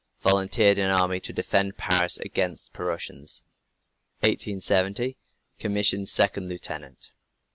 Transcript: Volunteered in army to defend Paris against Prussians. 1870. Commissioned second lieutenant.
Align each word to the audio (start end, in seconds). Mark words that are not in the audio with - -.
Volunteered 0.23 0.79
in 0.79 0.89
army 0.89 1.19
to 1.19 1.31
defend 1.31 1.77
Paris 1.77 2.17
against 2.17 2.73
Prussians. 2.73 3.43
1870. 4.21 5.15
Commissioned 5.59 6.09
second 6.09 6.49
lieutenant. 6.49 7.11